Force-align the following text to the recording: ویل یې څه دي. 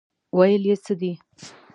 ویل 0.37 0.63
یې 0.69 0.75
څه 0.83 0.93
دي. 0.99 1.13